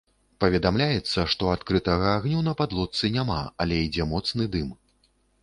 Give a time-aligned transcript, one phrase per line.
[0.43, 4.75] Паведамляецца, што адкрытага агню на падлодцы няма, але ідзе моцны дым.